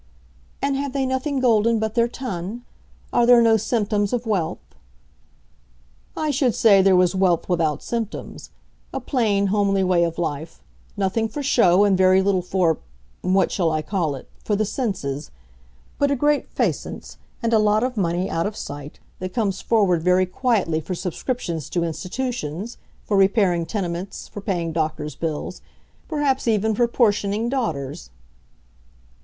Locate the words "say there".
6.55-6.95